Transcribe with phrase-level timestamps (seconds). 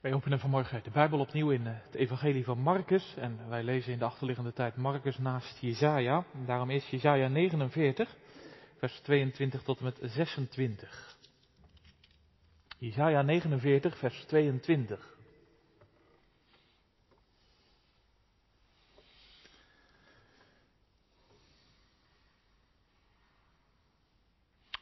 [0.00, 3.14] Wij openen vanmorgen de Bijbel opnieuw in eh, het Evangelie van Marcus.
[3.16, 6.24] En wij lezen in de achterliggende tijd Marcus naast Jezaja.
[6.46, 8.16] Daarom is Jezaja 49,
[8.78, 11.16] vers 22 tot en met 26.
[12.78, 15.18] Jezaja 49, vers 22.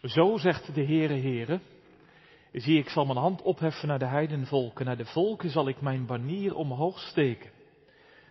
[0.02, 1.60] Zo zegt de Heere Heere.
[2.60, 4.84] Zie, ik zal mijn hand opheffen naar de heidenvolken.
[4.84, 7.50] Naar de volken zal ik mijn banier omhoog steken.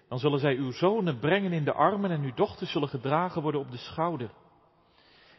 [0.10, 3.62] Dan zullen zij uw zonen brengen in de armen en uw dochters zullen gedragen worden
[3.62, 4.30] op de schouder.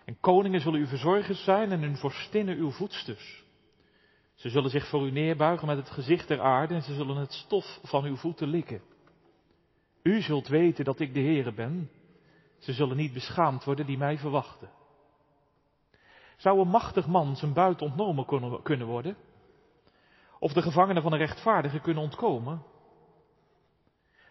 [0.05, 3.45] En koningen zullen uw verzorgers zijn en hun vorstinnen uw voedsters.
[4.35, 7.33] Ze zullen zich voor u neerbuigen met het gezicht der aarde en ze zullen het
[7.33, 8.83] stof van uw voeten likken.
[10.03, 11.91] U zult weten dat ik de Heere ben.
[12.59, 14.71] Ze zullen niet beschaamd worden die mij verwachten.
[16.39, 18.27] Zou een machtig man zijn buit ontnomen
[18.63, 19.17] kunnen worden?
[20.39, 22.63] Of de gevangenen van een rechtvaardige kunnen ontkomen?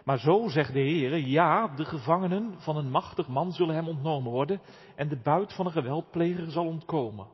[0.04, 4.32] Maar zo zegt de Heer, ja, de gevangenen van een machtig man zullen hem ontnomen
[4.32, 4.62] worden
[4.96, 7.28] en de buit van een geweldpleger zal ontkomen.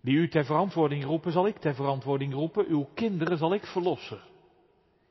[0.00, 4.20] Die u ter verantwoording roepen, zal ik ter verantwoording roepen, uw kinderen zal ik verlossen.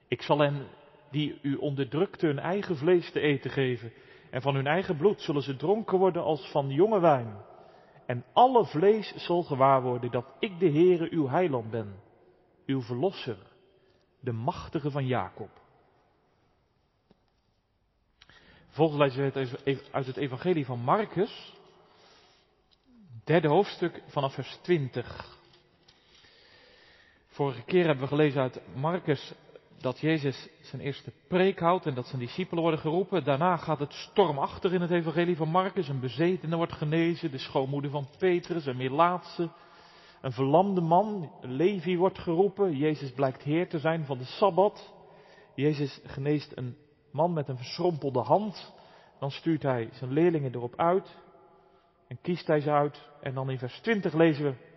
[0.08, 0.68] Ik zal hen
[1.12, 3.94] die u onderdrukte hun eigen vlees te eten geven
[4.32, 7.36] en van hun eigen bloed zullen ze dronken worden als van jonge wijn.
[8.06, 12.00] En alle vlees zal gewaar worden dat ik de Heere uw heiland ben,
[12.66, 13.38] uw verlosser,
[14.20, 15.62] de machtige van Jacob.
[18.70, 21.54] Volgens lezen we uit het evangelie van Marcus,
[23.24, 25.38] derde hoofdstuk vanaf vers 20.
[27.28, 29.34] Vorige keer hebben we gelezen uit Marcus
[29.84, 33.24] dat Jezus zijn eerste preek houdt en dat zijn discipelen worden geroepen.
[33.24, 35.88] Daarna gaat het stormachtig in het evangelie van Marcus.
[35.88, 39.50] Een bezetene wordt genezen, de schoonmoeder van Petrus, een Melaatse.
[40.22, 42.78] Een verlamde man, Levi, wordt geroepen.
[42.78, 44.94] Jezus blijkt heer te zijn van de Sabbat.
[45.56, 46.78] Jezus geneest een
[47.12, 48.74] man met een verschrompelde hand.
[49.20, 51.16] Dan stuurt hij zijn leerlingen erop uit.
[52.08, 53.10] En kiest hij ze uit.
[53.22, 54.73] En dan in vers 20 lezen we.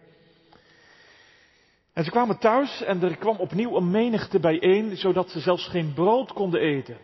[1.96, 5.92] En ze kwamen thuis en er kwam opnieuw een menigte bijeen, zodat ze zelfs geen
[5.94, 6.96] brood konden eten.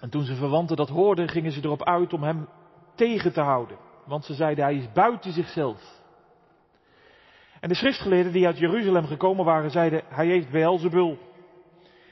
[0.00, 2.48] En toen ze verwanten dat hoorden, gingen ze erop uit om hem
[2.94, 3.76] tegen te houden.
[4.06, 6.00] Want ze zeiden, hij is buiten zichzelf.
[7.60, 11.18] En de schriftgeleerden die uit Jeruzalem gekomen waren, zeiden, hij heeft Beelzebul.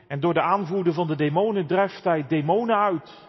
[0.06, 3.28] En door de aanvoerder van de demonen drijft hij demonen uit.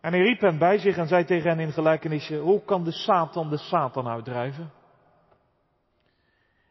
[0.00, 2.92] En hij riep hen bij zich en zei tegen hen in gelijkenissen, hoe kan de
[2.92, 4.78] Satan de Satan uitdrijven?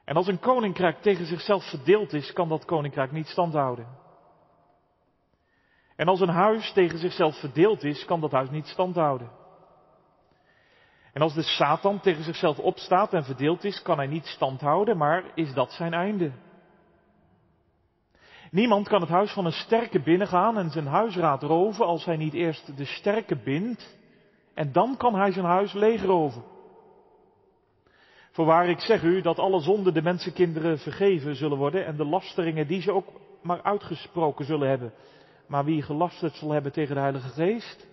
[0.09, 3.87] En als een koninkrijk tegen zichzelf verdeeld is, kan dat koninkrijk niet standhouden.
[5.95, 9.29] En als een huis tegen zichzelf verdeeld is, kan dat huis niet standhouden.
[11.13, 15.23] En als de Satan tegen zichzelf opstaat en verdeeld is, kan hij niet standhouden, maar
[15.35, 16.31] is dat zijn einde.
[18.51, 22.33] Niemand kan het huis van een sterke binnengaan en zijn huisraad roven als hij niet
[22.33, 23.97] eerst de sterke bindt,
[24.53, 26.43] en dan kan hij zijn huis leegroven.
[28.39, 32.67] Voorwaar ik zeg u dat alle zonden de mensenkinderen vergeven zullen worden en de lasteringen
[32.67, 33.07] die ze ook
[33.41, 34.93] maar uitgesproken zullen hebben.
[35.47, 37.87] Maar wie gelasterd zal hebben tegen de Heilige Geest,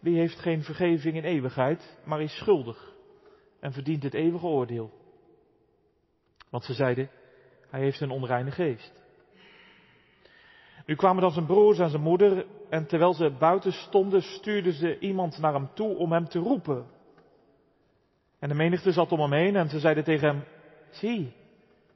[0.00, 2.94] die heeft geen vergeving in eeuwigheid, maar is schuldig
[3.60, 4.90] en verdient het eeuwige oordeel.
[6.50, 7.10] Want ze zeiden,
[7.70, 9.02] hij heeft een onreine geest.
[10.86, 14.98] Nu kwamen dan zijn broers en zijn moeder en terwijl ze buiten stonden stuurden ze
[14.98, 16.96] iemand naar hem toe om hem te roepen.
[18.38, 20.44] En de menigte zat om hem heen en ze zeiden tegen hem,
[20.90, 21.32] zie,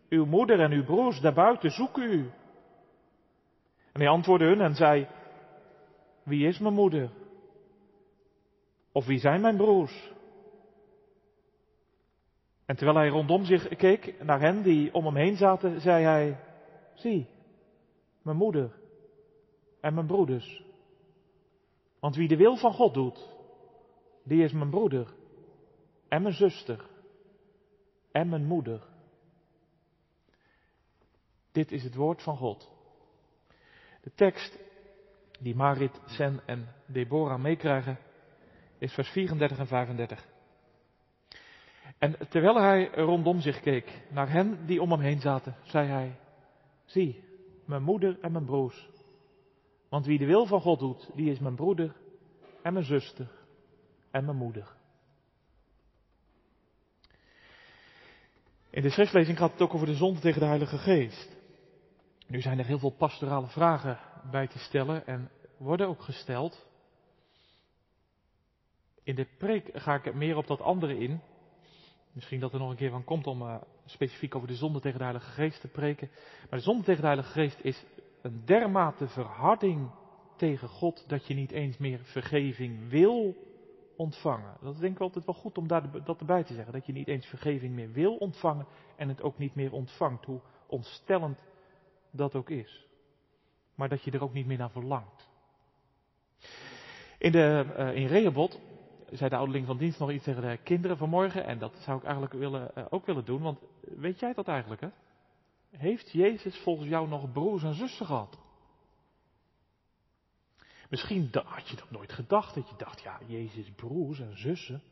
[0.08, 2.30] uw moeder en uw broers daarbuiten zoeken u.
[3.92, 5.06] En hij antwoordde hun en zei,
[6.22, 7.10] wie is mijn moeder?
[8.92, 10.10] Of wie zijn mijn broers?
[12.66, 16.36] En terwijl hij rondom zich keek naar hen die om hem heen zaten, zei hij,
[16.94, 17.26] zie,
[18.22, 18.70] mijn moeder
[19.80, 20.64] en mijn broeders.
[22.00, 23.28] Want wie de wil van God doet,
[24.24, 25.14] die is mijn broeder
[26.12, 26.84] en mijn zuster
[28.10, 28.82] en mijn moeder.
[31.52, 32.70] Dit is het woord van God.
[34.00, 34.58] De tekst
[35.40, 37.98] die Marit, Sen en Deborah meekrijgen
[38.78, 40.28] is vers 34 en 35.
[41.98, 46.18] En terwijl hij rondom zich keek naar hen die om hem heen zaten, zei hij,
[46.84, 47.24] zie,
[47.66, 48.88] mijn moeder en mijn broers.
[49.88, 51.96] Want wie de wil van God doet, die is mijn broeder
[52.62, 53.30] en mijn zuster
[54.10, 54.80] en mijn moeder.
[58.72, 61.36] In de schriftlezing gaat het ook over de zonde tegen de Heilige Geest.
[62.26, 63.98] Nu zijn er heel veel pastorale vragen
[64.30, 66.66] bij te stellen en worden ook gesteld.
[69.02, 71.20] In de preek ga ik meer op dat andere in.
[72.12, 74.98] Misschien dat er nog een keer van komt om uh, specifiek over de zonde tegen
[74.98, 76.10] de Heilige Geest te preken.
[76.50, 77.84] Maar de zonde tegen de Heilige Geest is
[78.22, 79.90] een dermate verharding
[80.36, 83.36] tegen God dat je niet eens meer vergeving wil
[84.02, 84.56] ontvangen.
[84.60, 86.72] Dat is denk ik altijd wel goed om daar, dat erbij te zeggen.
[86.72, 88.66] Dat je niet eens vergeving meer wil ontvangen
[88.96, 90.24] en het ook niet meer ontvangt.
[90.24, 91.44] Hoe ontstellend
[92.10, 92.86] dat ook is.
[93.74, 95.28] Maar dat je er ook niet meer naar verlangt.
[97.18, 98.06] In, de, uh, in
[99.10, 101.44] zei de ouderling van dienst nog iets tegen de kinderen vanmorgen.
[101.44, 103.42] En dat zou ik eigenlijk willen, uh, ook willen doen.
[103.42, 104.88] Want weet jij dat eigenlijk hè?
[105.70, 108.38] Heeft Jezus volgens jou nog broers en zussen gehad?
[110.92, 114.82] Misschien had je dat nooit gedacht, dat je dacht, ja, Jezus broers en zussen.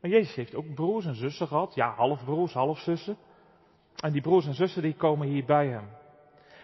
[0.00, 3.16] Maar Jezus heeft ook broers en zussen gehad, ja, halfbroers, halfzussen.
[3.96, 5.88] En die broers en zussen die komen hier bij hem.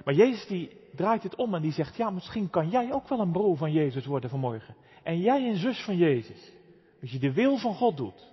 [0.04, 3.20] Maar Jezus die draait het om en die zegt, ja, misschien kan jij ook wel
[3.20, 4.76] een broer van Jezus worden vanmorgen.
[5.02, 6.52] En jij een zus van Jezus.
[7.00, 8.32] Als je de wil van God doet.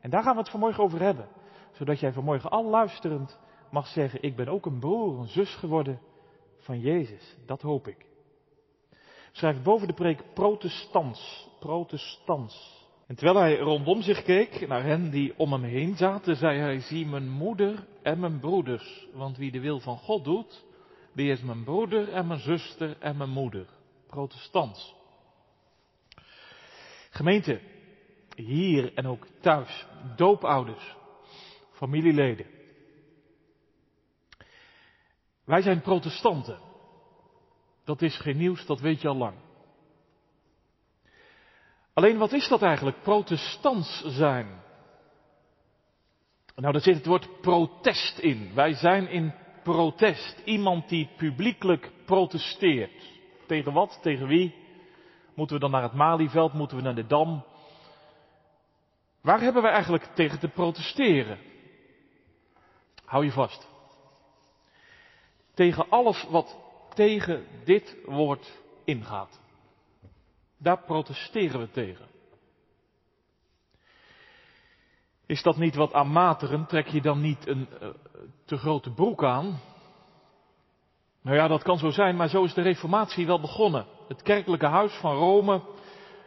[0.00, 1.28] En daar gaan we het vanmorgen over hebben.
[1.72, 3.38] Zodat jij vanmorgen al luisterend
[3.70, 6.00] mag zeggen, ik ben ook een broer, een zus geworden
[6.58, 7.36] van Jezus.
[7.46, 8.06] Dat hoop ik.
[9.36, 12.84] Schrijft boven de preek protestants, protestants.
[13.06, 16.80] En terwijl hij rondom zich keek naar hen die om hem heen zaten, zei hij,
[16.80, 19.06] zie mijn moeder en mijn broeders.
[19.12, 20.64] Want wie de wil van God doet,
[21.12, 23.66] die is mijn broeder en mijn zuster en mijn moeder.
[24.06, 24.94] Protestants.
[27.10, 27.60] Gemeente,
[28.36, 29.86] hier en ook thuis,
[30.16, 30.96] doopouders,
[31.72, 32.46] familieleden.
[35.44, 36.58] Wij zijn protestanten.
[37.86, 39.34] Dat is geen nieuws, dat weet je al lang.
[41.94, 44.46] Alleen wat is dat eigenlijk, protestants zijn?
[46.54, 48.54] Nou, daar zit het woord protest in.
[48.54, 50.42] Wij zijn in protest.
[50.44, 53.10] Iemand die publiekelijk protesteert.
[53.46, 53.98] Tegen wat?
[54.02, 54.54] Tegen wie?
[55.34, 56.52] Moeten we dan naar het Malieveld?
[56.52, 57.44] Moeten we naar de Dam?
[59.20, 61.38] Waar hebben we eigenlijk tegen te protesteren?
[63.04, 63.68] Hou je vast.
[65.54, 66.65] Tegen alles wat
[66.96, 69.40] tegen dit woord ingaat.
[70.58, 72.06] Daar protesteren we tegen.
[75.26, 76.68] Is dat niet wat aanmaterend?
[76.68, 77.88] Trek je dan niet een uh,
[78.44, 79.60] te grote broek aan?
[81.22, 83.86] Nou ja, dat kan zo zijn, maar zo is de Reformatie wel begonnen.
[84.08, 85.62] Het kerkelijke huis van Rome,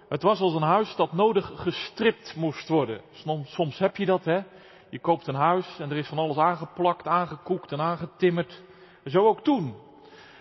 [0.09, 3.01] het was als een huis dat nodig gestript moest worden.
[3.11, 4.41] Soms, soms heb je dat, hè?
[4.89, 8.63] Je koopt een huis en er is van alles aangeplakt, aangekoekt en aangetimmerd.
[9.05, 9.75] Zo ook toen.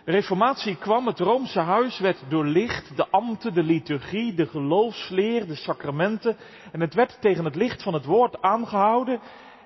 [0.08, 5.54] De reformatie kwam, het Roomse huis werd doorlicht, de ambten, de liturgie, de geloofsleer, de
[5.54, 6.36] sacramenten.
[6.72, 9.20] En het werd tegen het licht van het woord aangehouden.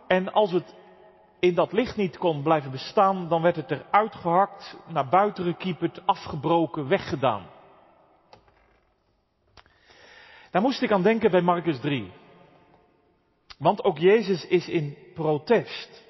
[0.07, 0.75] En als het
[1.41, 6.07] in dat licht niet kon blijven bestaan, dan werd het er uitgehakt, naar buiten gekieperd,
[6.07, 7.47] afgebroken, weggedaan.
[10.51, 12.13] Daar moest ik aan denken bij Marcus 3.
[13.59, 16.03] Want ook Jezus is in protest.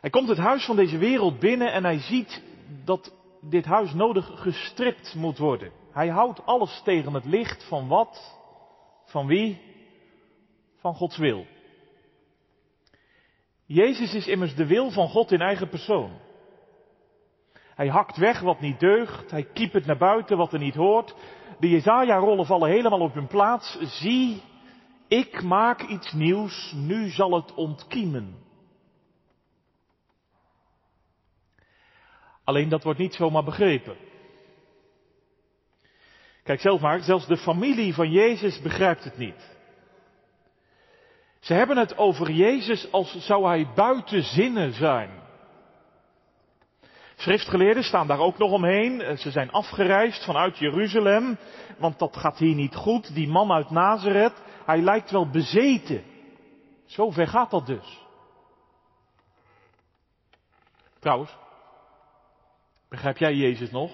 [0.00, 2.46] Hij komt het huis van deze wereld binnen en hij ziet
[2.84, 5.72] dat dit huis nodig gestript moet worden.
[5.90, 8.38] Hij houdt alles tegen het licht van wat?
[9.04, 9.60] Van wie?
[10.76, 11.46] Van Gods wil.
[13.66, 16.10] Jezus is immers de wil van God in eigen persoon.
[17.74, 21.14] Hij hakt weg wat niet deugt, hij kiepert naar buiten wat er niet hoort.
[21.58, 23.78] De Jezaja-rollen vallen helemaal op hun plaats.
[23.80, 24.42] Zie,
[25.08, 28.46] ik maak iets nieuws, nu zal het ontkiemen.
[32.48, 33.96] Alleen dat wordt niet zomaar begrepen.
[36.42, 39.56] Kijk zelf maar, zelfs de familie van Jezus begrijpt het niet.
[41.40, 45.10] Ze hebben het over Jezus als zou hij buiten zinnen zijn.
[47.16, 49.18] Schriftgeleerden staan daar ook nog omheen.
[49.18, 51.38] Ze zijn afgereisd vanuit Jeruzalem,
[51.78, 53.14] want dat gaat hier niet goed.
[53.14, 56.04] Die man uit Nazareth, hij lijkt wel bezeten.
[56.84, 58.06] Zo ver gaat dat dus.
[60.98, 61.36] Trouwens,
[62.88, 63.90] Begrijp jij Jezus nog?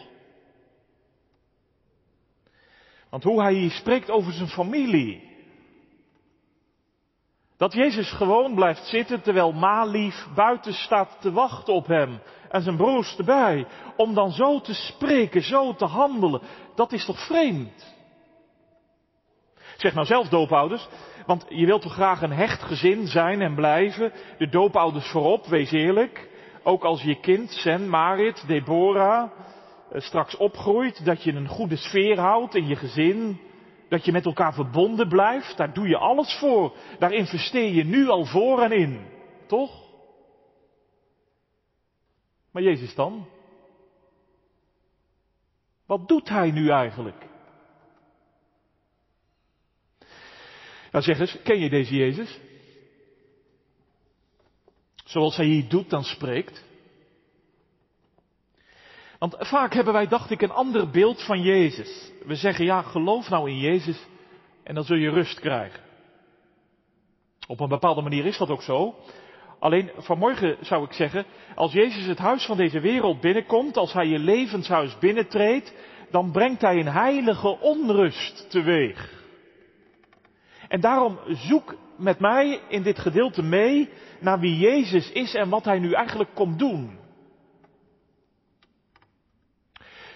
[3.10, 5.32] Want hoe hij hier spreekt over zijn familie.
[7.56, 12.20] Dat Jezus gewoon blijft zitten terwijl Malief buiten staat te wachten op hem.
[12.50, 13.66] En zijn broers erbij.
[13.96, 16.40] Om dan zo te spreken, zo te handelen.
[16.74, 17.94] Dat is toch vreemd?
[19.76, 20.88] Zeg nou zelf doopouders.
[21.26, 24.12] Want je wilt toch graag een hecht gezin zijn en blijven.
[24.38, 26.28] De doopouders voorop, wees eerlijk
[26.64, 29.30] ook als je kind, Sen, Marit, Deborah,
[29.90, 33.40] eh, straks opgroeit, dat je een goede sfeer houdt in je gezin,
[33.88, 36.76] dat je met elkaar verbonden blijft, daar doe je alles voor.
[36.98, 39.06] Daar investeer je nu al voor en in.
[39.46, 39.82] Toch?
[42.52, 43.28] Maar Jezus dan?
[45.86, 47.26] Wat doet hij nu eigenlijk?
[50.90, 52.40] Nou zeg eens, ken je deze Jezus?
[55.04, 56.64] Zoals hij hier doet dan spreekt.
[59.18, 62.12] Want vaak hebben wij, dacht ik, een ander beeld van Jezus.
[62.26, 64.06] We zeggen, ja, geloof nou in Jezus
[64.62, 65.80] en dan zul je rust krijgen.
[67.46, 68.94] Op een bepaalde manier is dat ook zo.
[69.58, 74.06] Alleen vanmorgen zou ik zeggen, als Jezus het huis van deze wereld binnenkomt, als hij
[74.06, 75.74] je levenshuis binnentreedt,
[76.10, 79.23] dan brengt hij een heilige onrust teweeg.
[80.68, 83.90] En daarom zoek met mij in dit gedeelte mee
[84.20, 86.98] naar wie Jezus is en wat hij nu eigenlijk komt doen.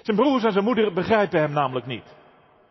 [0.02, 2.16] Zijn broers en zijn moeder begrijpen hem namelijk niet.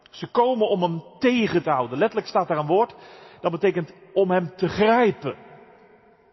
[0.10, 1.98] Ze komen om hem tegen te houden.
[1.98, 2.96] Letterlijk staat daar een woord,
[3.42, 5.36] dat betekent om hem te grijpen.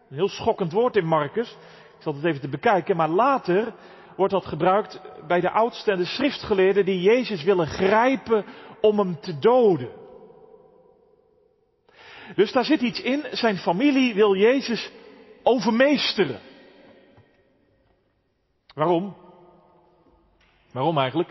[0.09, 1.57] Een heel schokkend woord in Marcus.
[1.97, 3.73] Ik zal het even te bekijken, maar later
[4.15, 8.45] wordt dat gebruikt bij de oudsten en de schriftgeleerden die Jezus willen grijpen
[8.81, 9.89] om hem te doden.
[12.35, 14.91] Dus daar zit iets in, zijn familie wil Jezus
[15.43, 16.39] overmeesteren.
[18.73, 19.15] Waarom?
[20.71, 21.29] Waarom eigenlijk?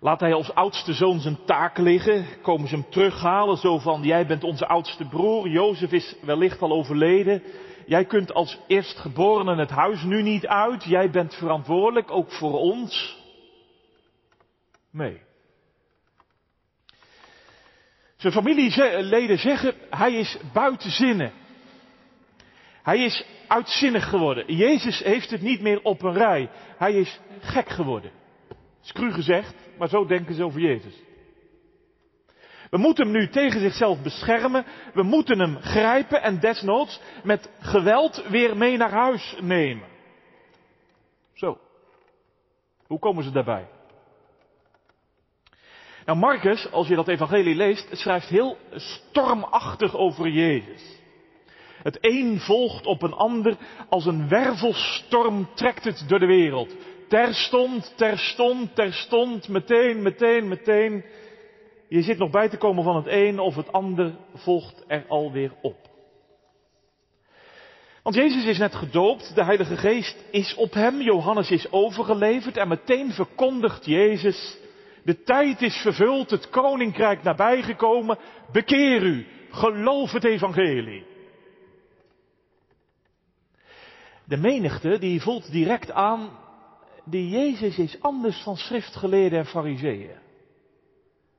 [0.00, 4.26] Laat hij als oudste zoon zijn taak liggen, komen ze hem terughalen, zo van, jij
[4.26, 7.42] bent onze oudste broer, Jozef is wellicht al overleden,
[7.86, 13.22] jij kunt als eerstgeborene het huis nu niet uit, jij bent verantwoordelijk, ook voor ons.
[14.90, 15.20] Nee.
[18.24, 21.32] Zijn familieleden zeggen, hij is buiten zinnen.
[22.82, 24.54] Hij is uitzinnig geworden.
[24.54, 26.50] Jezus heeft het niet meer op een rij.
[26.76, 28.10] Hij is gek geworden.
[28.80, 30.94] Scru gezegd, maar zo denken ze over Jezus.
[32.70, 34.64] We moeten hem nu tegen zichzelf beschermen.
[34.94, 39.88] We moeten hem grijpen en desnoods met geweld weer mee naar huis nemen.
[41.32, 41.58] Zo.
[42.86, 43.68] Hoe komen ze daarbij?
[46.04, 51.02] Nou, Marcus, als je dat evangelie leest, schrijft heel stormachtig over Jezus.
[51.82, 53.56] Het een volgt op een ander,
[53.88, 56.74] als een wervelstorm trekt het door de wereld.
[57.08, 61.04] Terstond, terstond, terstond, meteen, meteen, meteen.
[61.88, 65.52] Je zit nog bij te komen van het een of het ander volgt er alweer
[65.62, 65.76] op.
[68.02, 72.68] Want Jezus is net gedoopt, de Heilige Geest is op hem, Johannes is overgeleverd en
[72.68, 74.56] meteen verkondigt Jezus,
[75.04, 78.18] de tijd is vervuld, het koninkrijk nabijgekomen,
[78.52, 81.06] bekeer u, geloof het evangelie.
[84.24, 86.30] De menigte die voelt direct aan,
[87.04, 90.18] die Jezus is anders van schriftgeleerden en fariseeën.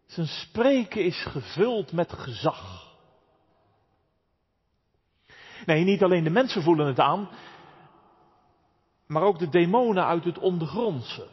[0.05, 2.93] Zijn spreken is gevuld met gezag.
[5.65, 7.29] Nee, niet alleen de mensen voelen het aan,
[9.07, 11.27] maar ook de demonen uit het ondergrondse.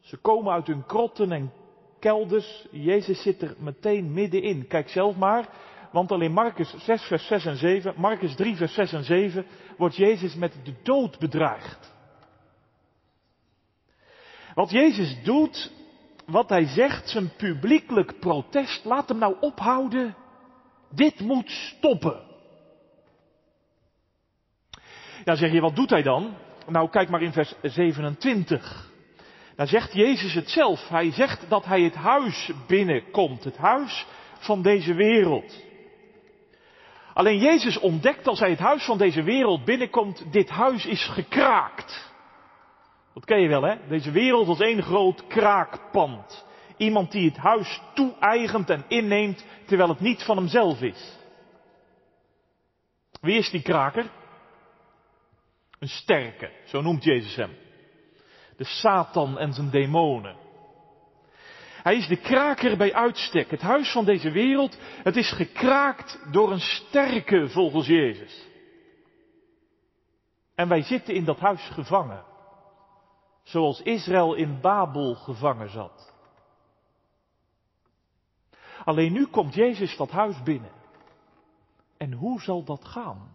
[0.00, 1.52] Ze komen uit hun krotten en
[2.00, 2.66] kelders.
[2.70, 4.66] Jezus zit er meteen middenin.
[4.66, 5.48] Kijk zelf maar,
[5.92, 9.96] want alleen Marcus 6, vers 6 en 7, Marcus 3, vers 6 en 7, wordt
[9.96, 11.92] Jezus met de dood bedreigd.
[14.54, 15.72] Wat Jezus doet,
[16.26, 20.16] wat hij zegt, zijn publiekelijk protest, laat hem nou ophouden.
[20.90, 22.20] Dit moet stoppen.
[25.24, 26.34] Ja, zeg je, wat doet hij dan?
[26.66, 28.89] Nou, kijk maar in vers 27.
[29.60, 30.88] Daar zegt Jezus het zelf.
[30.88, 33.44] Hij zegt dat hij het huis binnenkomt.
[33.44, 34.06] Het huis
[34.38, 35.64] van deze wereld.
[37.14, 42.12] Alleen Jezus ontdekt als hij het huis van deze wereld binnenkomt, dit huis is gekraakt.
[43.14, 43.76] Dat ken je wel, hè?
[43.88, 46.46] Deze wereld als één groot kraakpand.
[46.76, 51.18] Iemand die het huis toe-eigent en inneemt, terwijl het niet van hemzelf is.
[53.20, 54.10] Wie is die kraker?
[55.78, 57.68] Een sterke, zo noemt Jezus hem.
[58.60, 60.36] De Satan en zijn demonen.
[61.82, 63.50] Hij is de kraker bij uitstek.
[63.50, 68.46] Het huis van deze wereld, het is gekraakt door een sterke volgens Jezus.
[70.54, 72.24] En wij zitten in dat huis gevangen.
[73.42, 76.12] Zoals Israël in Babel gevangen zat.
[78.84, 80.72] Alleen nu komt Jezus dat huis binnen.
[81.96, 83.34] En hoe zal dat gaan?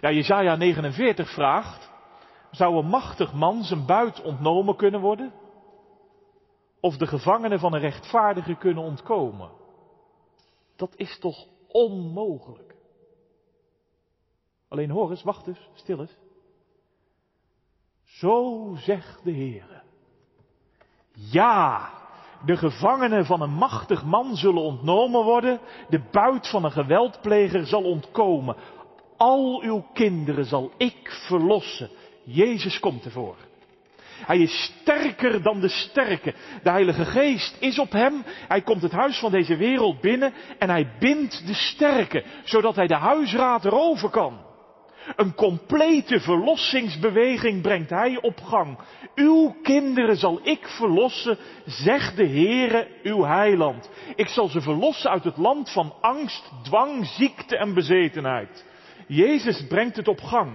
[0.00, 1.89] Ja, Jezaja 49 vraagt,
[2.50, 5.32] zou een machtig man zijn buit ontnomen kunnen worden?
[6.80, 9.50] Of de gevangenen van een rechtvaardige kunnen ontkomen?
[10.76, 12.74] Dat is toch onmogelijk?
[14.68, 16.16] Alleen hoor eens, wacht eens, stil eens.
[18.04, 19.82] Zo zegt de Heer.
[21.12, 21.90] Ja,
[22.44, 27.82] de gevangenen van een machtig man zullen ontnomen worden, de buit van een geweldpleger zal
[27.82, 28.56] ontkomen.
[29.16, 31.90] Al uw kinderen zal ik verlossen.
[32.24, 33.36] Jezus komt ervoor.
[34.26, 36.34] Hij is sterker dan de sterke.
[36.62, 38.24] De Heilige Geest is op hem.
[38.48, 42.86] Hij komt het huis van deze wereld binnen en hij bindt de sterke, zodat hij
[42.86, 44.48] de huisraad erover kan.
[45.16, 48.78] Een complete verlossingsbeweging brengt hij op gang.
[49.14, 53.90] Uw kinderen zal ik verlossen, zegt de Heere, uw heiland.
[54.14, 58.64] Ik zal ze verlossen uit het land van angst, dwang, ziekte en bezetenheid.
[59.06, 60.52] Jezus brengt het op gang.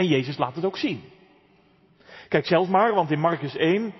[0.00, 1.02] En Jezus laat het ook zien.
[2.28, 3.94] Kijk zelf maar, want in Marcus 1,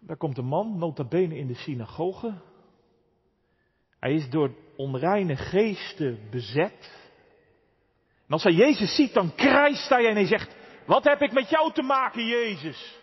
[0.00, 2.34] daar komt een man, nota bene in de synagoge.
[4.00, 6.92] Hij is door onreine geesten bezet.
[8.26, 11.48] En als hij Jezus ziet, dan krijst hij en hij zegt, wat heb ik met
[11.48, 12.98] jou te maken, Jezus?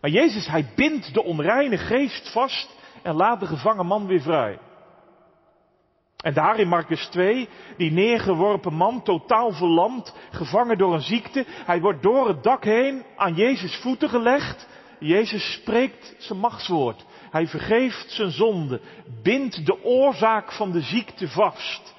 [0.00, 4.58] Maar Jezus, hij bindt de onreine geest vast en laat de gevangen man weer vrij.
[6.16, 11.80] En daar in Marcus 2, die neergeworpen man, totaal verlamd, gevangen door een ziekte, hij
[11.80, 14.68] wordt door het dak heen aan Jezus voeten gelegd.
[14.98, 17.04] Jezus spreekt zijn machtswoord.
[17.30, 18.80] Hij vergeeft zijn zonde,
[19.22, 21.94] bindt de oorzaak van de ziekte vast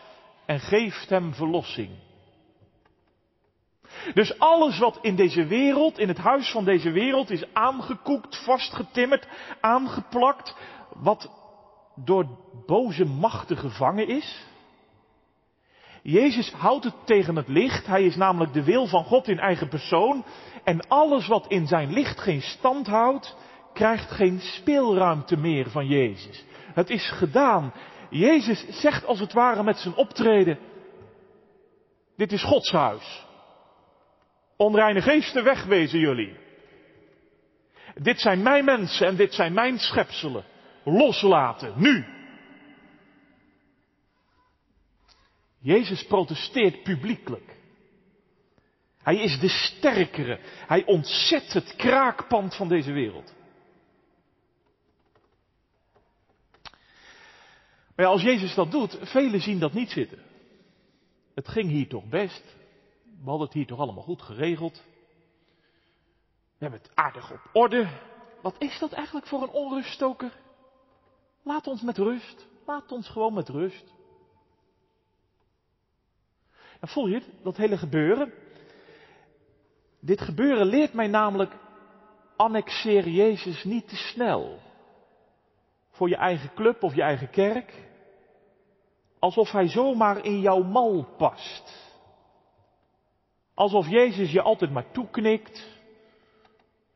[0.46, 1.90] en geeft hem verlossing.
[4.14, 9.28] Dus alles wat in deze wereld, in het huis van deze wereld is aangekoekt, vastgetimmerd,
[9.62, 10.56] aangeplakt,
[10.94, 11.37] wat
[12.06, 12.28] door
[12.66, 14.46] boze machten gevangen is.
[16.02, 17.88] Jezus houdt het tegen het licht.
[17.88, 20.26] Hij is namelijk de wil van God in eigen persoon.
[20.64, 23.36] En alles wat in zijn licht geen stand houdt,
[23.74, 26.46] krijgt geen speelruimte meer van Jezus.
[26.74, 27.74] Het is gedaan.
[28.10, 30.60] Jezus zegt als het ware met zijn optreden,
[32.16, 33.26] dit is Gods huis.
[34.58, 36.38] Onreine geesten wegwezen jullie.
[37.96, 40.44] Dit zijn mijn mensen en dit zijn mijn schepselen.
[40.92, 42.06] Loslaten, nu.
[45.60, 47.56] Jezus protesteert publiekelijk.
[48.98, 50.40] Hij is de sterkere.
[50.68, 53.34] Hij ontzet het kraakpand van deze wereld.
[57.96, 60.20] Maar ja, als Jezus dat doet, velen zien dat niet zitten.
[61.34, 62.44] Het ging hier toch best.
[63.04, 64.84] We hadden het hier toch allemaal goed geregeld.
[66.58, 67.88] We hebben het aardig op orde.
[68.42, 70.32] Wat is dat eigenlijk voor een onruststoker?
[71.48, 72.48] Laat ons met rust.
[72.66, 73.94] Laat ons gewoon met rust.
[76.80, 78.34] En voel je het, dat hele gebeuren?
[80.00, 81.56] Dit gebeuren leert mij namelijk,
[82.36, 84.60] annexeer Jezus niet te snel.
[85.92, 87.74] Voor je eigen club of je eigen kerk.
[89.20, 91.96] Alsof hij zomaar in jouw mal past.
[93.54, 95.68] Alsof Jezus je altijd maar toeknikt.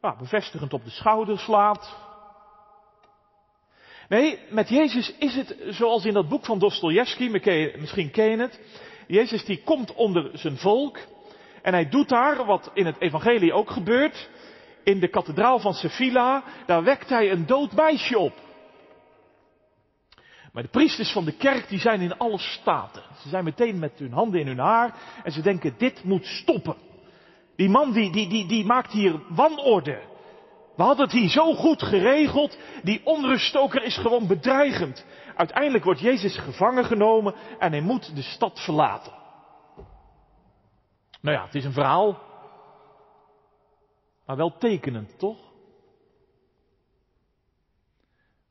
[0.02, 2.11] Nou, bevestigend op de schouder slaat.
[4.12, 7.30] Nee, met Jezus is het zoals in dat boek van Dostoevsky,
[7.80, 8.60] misschien ken je het.
[9.08, 11.00] Jezus die komt onder zijn volk
[11.62, 14.30] en hij doet daar wat in het evangelie ook gebeurt.
[14.84, 18.34] In de kathedraal van Sevilla, daar wekt hij een dood meisje op.
[20.54, 23.04] Maar de priesters van de kerk die zijn in alle staten.
[23.22, 26.76] Ze zijn meteen met hun handen in hun haar en ze denken dit moet stoppen.
[27.56, 30.11] Die man die, die, die, die maakt hier wanorde.
[30.82, 32.58] We hadden het hier zo goed geregeld.
[32.84, 35.06] Die onruststoker is gewoon bedreigend.
[35.36, 39.14] Uiteindelijk wordt Jezus gevangen genomen en hij moet de stad verlaten.
[41.20, 42.22] Nou ja, het is een verhaal.
[44.26, 45.40] Maar wel tekenend, toch?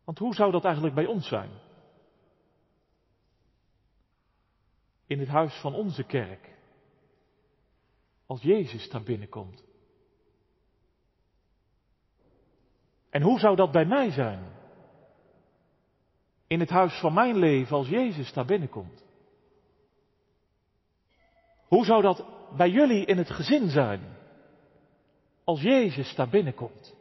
[0.05, 1.51] Want hoe zou dat eigenlijk bij ons zijn?
[5.07, 6.49] In het huis van onze kerk.
[8.27, 9.69] Als Jezus daar binnenkomt.
[13.11, 14.53] En hoe zou dat bij mij zijn?
[16.47, 19.03] In het huis van mijn leven als Jezus daar binnenkomt.
[21.67, 22.25] Hoe zou dat
[22.57, 24.01] bij jullie in het gezin zijn?
[25.45, 26.95] Als Jezus daar binnenkomt.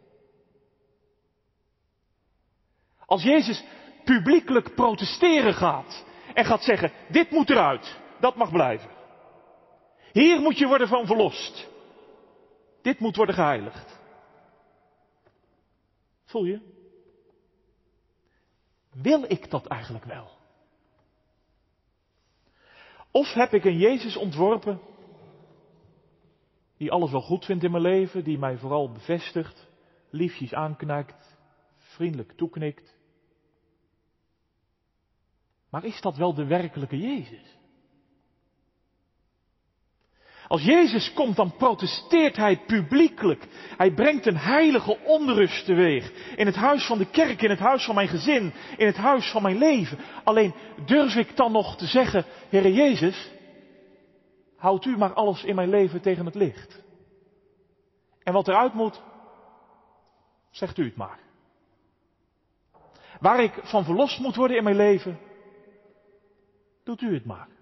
[3.06, 3.64] Als Jezus
[4.04, 8.90] publiekelijk protesteren gaat en gaat zeggen, dit moet eruit, dat mag blijven.
[10.12, 11.68] Hier moet je worden van verlost.
[12.82, 13.99] Dit moet worden geheiligd.
[16.30, 16.62] Voel je?
[18.92, 20.38] Wil ik dat eigenlijk wel?
[23.12, 24.82] Of heb ik een Jezus ontworpen
[26.78, 29.70] die alles wel goed vindt in mijn leven, die mij vooral bevestigt,
[30.10, 31.38] liefjes aanknijkt,
[31.78, 32.98] vriendelijk toeknikt.
[35.70, 37.59] Maar is dat wel de werkelijke Jezus?
[40.50, 43.48] Als Jezus komt, dan protesteert hij publiekelijk.
[43.78, 46.36] Hij brengt een heilige onrust teweeg.
[46.36, 49.32] In het huis van de kerk, in het huis van mijn gezin, in het huis
[49.32, 49.98] van mijn leven.
[50.24, 50.54] Alleen
[50.86, 53.32] durf ik dan nog te zeggen, Heere Jezus,
[54.56, 56.82] houdt u maar alles in mijn leven tegen het licht.
[58.24, 59.02] En wat eruit moet,
[60.50, 61.20] zegt u het maar.
[63.20, 65.20] Waar ik van verlost moet worden in mijn leven,
[66.84, 67.59] doet u het maar.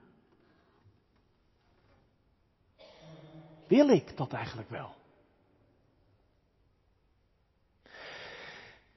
[3.68, 4.96] Wil ik dat eigenlijk wel?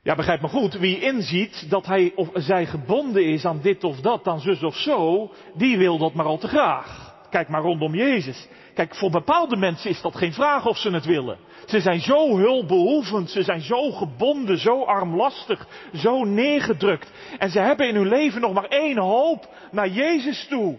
[0.03, 4.01] Ja, begrijp me goed, wie inziet dat hij of zij gebonden is aan dit of
[4.01, 7.15] dat, aan zus of zo, die wil dat maar al te graag.
[7.31, 8.49] Kijk maar rondom Jezus.
[8.75, 11.39] Kijk, voor bepaalde mensen is dat geen vraag of ze het willen.
[11.67, 17.13] Ze zijn zo hulpbehoevend, ze zijn zo gebonden, zo armlastig, zo neergedrukt.
[17.39, 20.79] En ze hebben in hun leven nog maar één hoop naar Jezus toe.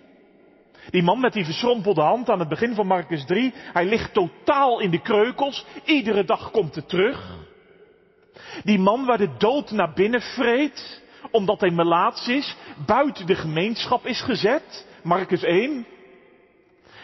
[0.89, 4.79] Die man met die verschrompelde hand aan het begin van Marcus 3, hij ligt totaal
[4.79, 5.65] in de kreukels.
[5.85, 7.37] Iedere dag komt het terug.
[8.63, 14.05] Die man waar de dood naar binnen vreet, omdat hij melaats is, buiten de gemeenschap
[14.05, 14.87] is gezet.
[15.03, 15.85] Marcus 1.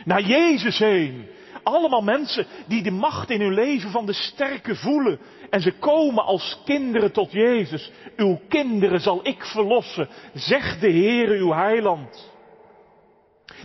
[0.05, 1.27] Naar Jezus heen.
[1.63, 5.19] Allemaal mensen die de macht in hun leven van de sterke voelen.
[5.49, 7.91] En ze komen als kinderen tot Jezus.
[8.15, 12.35] Uw kinderen zal ik verlossen, zegt de Heere uw heiland.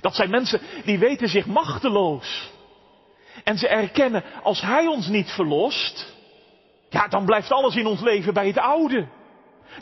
[0.01, 2.51] Dat zijn mensen die weten zich machteloos.
[3.45, 6.15] En ze erkennen, als Hij ons niet verlost,
[6.89, 9.09] ja, dan blijft alles in ons leven bij het oude.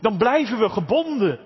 [0.00, 1.40] Dan blijven we gebonden.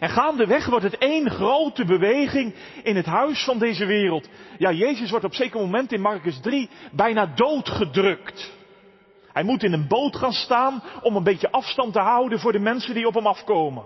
[0.00, 4.28] En gaandeweg wordt het één grote beweging in het huis van deze wereld.
[4.58, 8.52] Ja, Jezus wordt op zeker moment in Marcus 3 bijna doodgedrukt.
[9.32, 12.58] Hij moet in een boot gaan staan om een beetje afstand te houden voor de
[12.58, 13.84] mensen die op hem afkomen.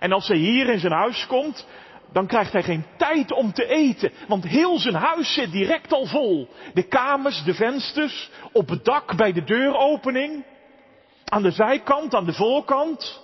[0.00, 1.66] En als hij hier in zijn huis komt,
[2.12, 6.06] dan krijgt hij geen tijd om te eten, want heel zijn huis zit direct al
[6.06, 6.48] vol.
[6.74, 10.44] De kamers, de vensters, op het dak bij de deuropening,
[11.24, 13.22] aan de zijkant, aan de voorkant.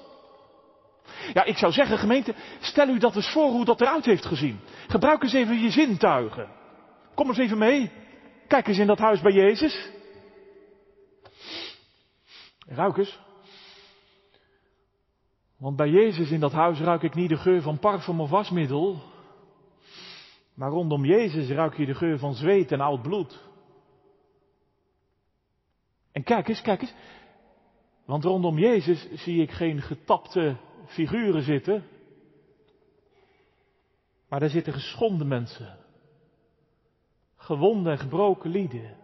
[1.33, 4.61] Ja, ik zou zeggen, gemeente, stel u dat eens voor hoe dat eruit heeft gezien.
[4.89, 6.49] Gebruik eens even je zintuigen.
[7.15, 7.91] Kom eens even mee.
[8.49, 9.91] Kijk eens in dat huis bij Jezus.
[12.67, 13.19] Ruik eens.
[15.65, 19.03] Want bij Jezus in dat huis ruik ik niet de geur van parfum of wasmiddel.
[20.55, 23.49] Maar rondom Jezus ruik je de geur van zweet en oud bloed.
[26.13, 26.95] En kijk eens, kijk eens.
[28.05, 31.85] Want rondom Jezus zie ik geen getapte figuren zitten.
[34.29, 35.79] Maar daar zitten geschonden mensen.
[37.37, 38.97] Gewonde en gebroken lieden.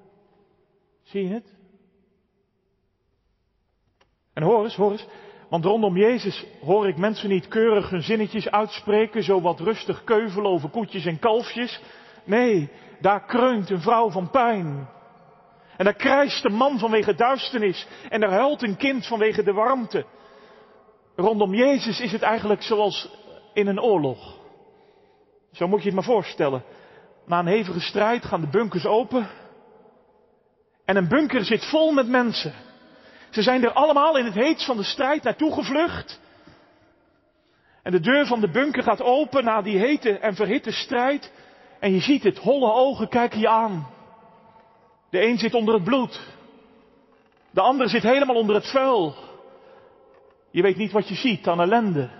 [1.03, 1.57] Zie je het?
[4.33, 5.07] En hoor eens, hoor eens.
[5.50, 10.50] Want rondom Jezus hoor ik mensen niet keurig hun zinnetjes uitspreken, zo wat rustig keuvelen
[10.50, 11.80] over koetjes en kalfjes.
[12.24, 14.88] Nee, daar kreunt een vrouw van pijn.
[15.76, 17.86] En daar krijst een man vanwege duisternis.
[18.08, 20.04] En daar huilt een kind vanwege de warmte.
[21.16, 23.10] Rondom Jezus is het eigenlijk zoals
[23.54, 24.38] in een oorlog.
[25.52, 26.64] Zo moet je het maar voorstellen.
[27.26, 29.28] Na een hevige strijd gaan de bunkers open.
[30.84, 32.52] En een bunker zit vol met mensen.
[33.31, 36.21] Ze zijn er allemaal in het heetst van de strijd naartoe gevlucht.
[37.83, 41.33] En de deur van de bunker gaat open na die hete en verhitte strijd.
[41.81, 43.87] En je ziet het, holle ogen kijken je aan.
[45.11, 46.21] De een zit onder het bloed.
[47.51, 49.14] De ander zit helemaal onder het vuil.
[50.51, 52.11] Je weet niet wat je ziet aan ellende,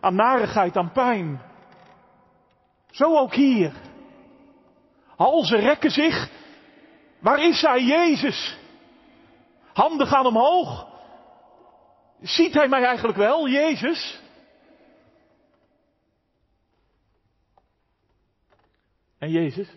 [0.00, 1.40] aan narigheid, aan pijn.
[2.90, 3.72] Zo ook hier.
[5.16, 6.30] Halzen rekken zich.
[7.18, 8.56] Waar is hij, Jezus?
[9.72, 10.86] Handen gaan omhoog.
[12.20, 14.20] Ziet hij mij eigenlijk wel, Jezus?
[19.18, 19.68] En Jezus?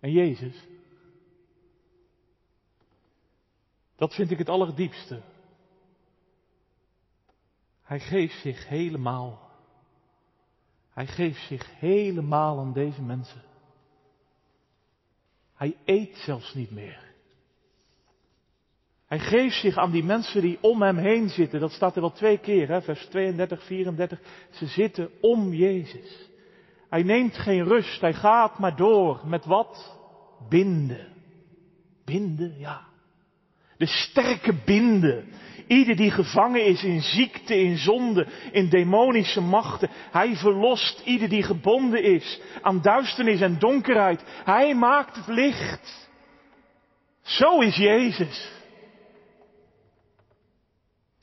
[0.00, 0.66] En Jezus?
[3.96, 5.22] Dat vind ik het allerdiepste.
[7.82, 9.50] Hij geeft zich helemaal.
[10.90, 13.42] Hij geeft zich helemaal aan deze mensen.
[15.54, 17.09] Hij eet zelfs niet meer.
[19.10, 21.60] Hij geeft zich aan die mensen die om hem heen zitten.
[21.60, 22.82] Dat staat er wel twee keer, hè?
[22.82, 24.20] vers 32, 34.
[24.50, 26.28] Ze zitten om Jezus.
[26.88, 29.20] Hij neemt geen rust, hij gaat maar door.
[29.24, 29.98] Met wat?
[30.48, 31.06] Binden.
[32.04, 32.80] Binden, ja.
[33.76, 35.24] De sterke binden.
[35.66, 39.88] Ieder die gevangen is in ziekte, in zonde, in demonische machten.
[40.10, 44.24] Hij verlost ieder die gebonden is aan duisternis en donkerheid.
[44.44, 46.08] Hij maakt het licht.
[47.22, 48.58] Zo is Jezus.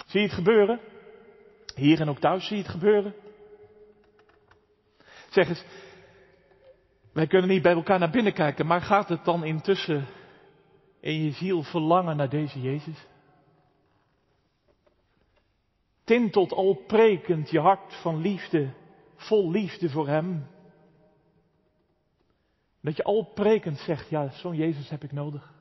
[0.08, 0.80] Zie je het gebeuren?
[1.76, 3.14] Hier en ook thuis zie je het gebeuren?
[5.30, 5.64] Zeg eens,
[7.14, 10.06] wij kunnen niet bij elkaar naar binnen kijken, maar gaat het dan intussen
[11.00, 13.08] in je ziel verlangen naar deze Jezus?
[16.04, 18.74] Tintelt al prekend je hart van liefde
[19.16, 20.48] vol liefde voor Hem.
[22.82, 25.57] Dat je al prekend zegt, ja, zo'n Jezus heb ik nodig.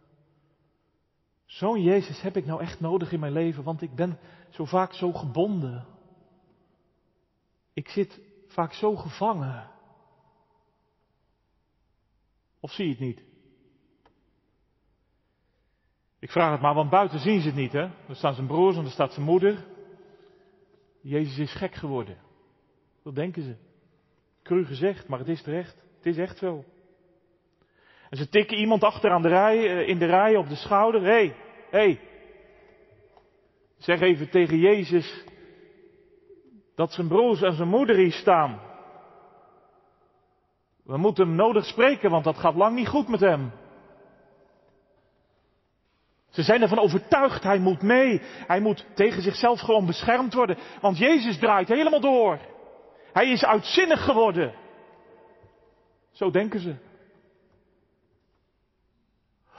[1.46, 4.18] Zo'n Jezus heb ik nou echt nodig in mijn leven, want ik ben
[4.50, 5.86] zo vaak zo gebonden.
[7.72, 9.70] Ik zit vaak zo gevangen.
[12.60, 13.22] Of zie je het niet?
[16.18, 17.82] Ik vraag het maar, want buiten zien ze het niet, hè?
[18.08, 19.66] Er staan zijn broers en er staat zijn moeder.
[21.00, 22.18] Jezus is gek geworden.
[23.02, 23.56] Dat denken ze.
[24.42, 25.82] Cru gezegd, maar het is terecht.
[25.96, 26.64] Het is echt zo.
[28.10, 31.00] En ze tikken iemand achter aan de rij, eh, in de rij op de schouder.
[31.00, 31.34] Hé, hey,
[31.70, 31.78] hé.
[31.78, 32.00] Hey.
[33.78, 35.24] Zeg even tegen Jezus
[36.74, 38.60] dat zijn broers en zijn moeder hier staan.
[40.84, 43.52] We moeten hem nodig spreken, want dat gaat lang niet goed met hem.
[46.30, 48.20] Ze zijn ervan overtuigd, hij moet mee.
[48.46, 50.58] Hij moet tegen zichzelf gewoon beschermd worden.
[50.80, 52.38] Want Jezus draait helemaal door.
[53.12, 54.54] Hij is uitzinnig geworden.
[56.12, 56.74] Zo denken ze.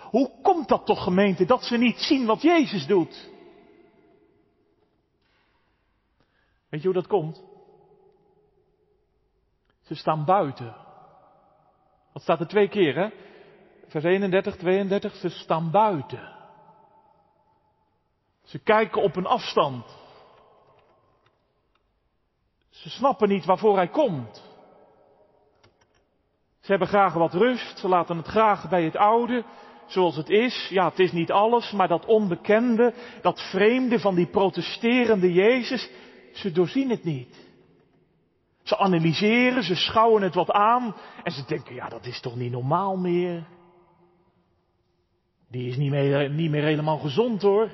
[0.10, 3.30] Hoe komt dat toch gemeente, dat ze niet zien wat Jezus doet?
[6.70, 7.44] Weet je hoe dat komt?
[9.82, 10.76] Ze staan buiten.
[12.14, 13.10] Dat staat er twee keer, hè?
[13.88, 16.36] Vers 31, 32, ze staan buiten.
[18.44, 19.98] Ze kijken op een afstand.
[22.70, 24.44] Ze snappen niet waarvoor hij komt.
[26.60, 29.46] Ze hebben graag wat rust, ze laten het graag bij het oude,
[29.88, 30.68] zoals het is.
[30.70, 35.90] Ja, het is niet alles, maar dat onbekende, dat vreemde van die protesterende Jezus,
[36.34, 37.46] ze doorzien het niet.
[38.64, 42.52] Ze analyseren, ze schouwen het wat aan en ze denken, ja, dat is toch niet
[42.52, 43.48] normaal meer.
[45.50, 47.72] Die is niet meer, niet meer helemaal gezond hoor.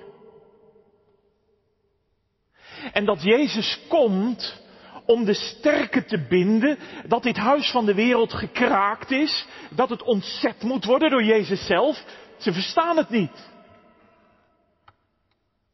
[2.93, 4.62] En dat Jezus komt
[5.05, 10.03] om de sterke te binden, dat dit huis van de wereld gekraakt is, dat het
[10.03, 12.05] ontzet moet worden door Jezus zelf.
[12.37, 13.51] Ze verstaan het niet.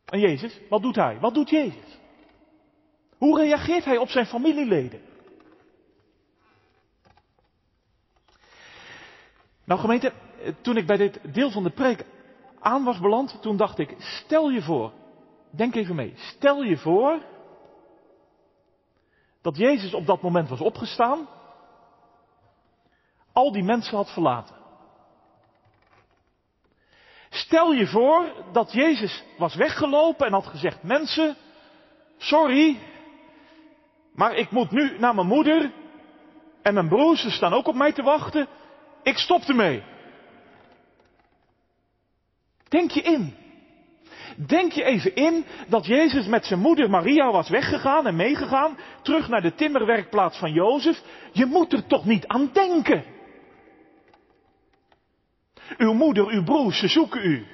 [0.06, 1.18] En Jezus, wat doet hij?
[1.20, 2.00] Wat doet Jezus?
[3.18, 5.02] Hoe reageert hij op zijn familieleden?
[9.66, 10.14] Nou gemeente,
[10.62, 12.06] toen ik bij dit deel van de preek
[12.60, 14.94] aan was beland, toen dacht ik, stel je voor,
[15.52, 17.22] denk even mee, stel je voor
[19.42, 21.28] dat Jezus op dat moment was opgestaan,
[23.34, 24.56] al die mensen had verlaten.
[27.30, 31.36] Stel je voor dat Jezus was weggelopen en had gezegd, mensen,
[32.18, 32.80] sorry,
[34.14, 35.72] maar ik moet nu naar mijn moeder
[36.62, 38.48] en mijn broers, ze staan ook op mij te wachten.
[39.04, 39.84] Ik stop ermee.
[42.68, 43.36] Denk je in.
[44.48, 49.28] Denk je even in dat Jezus met zijn moeder Maria was weggegaan en meegegaan, terug
[49.28, 51.02] naar de timmerwerkplaats van Jozef.
[51.32, 53.04] Je moet er toch niet aan denken.
[55.78, 57.46] Uw moeder, uw broers, ze zoeken u.